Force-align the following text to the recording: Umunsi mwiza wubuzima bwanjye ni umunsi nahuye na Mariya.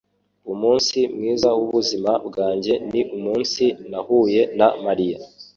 Umunsi 0.53 0.97
mwiza 1.15 1.49
wubuzima 1.59 2.11
bwanjye 2.27 2.73
ni 2.91 3.01
umunsi 3.15 3.63
nahuye 3.89 4.41
na 4.57 4.67
Mariya. 4.85 5.17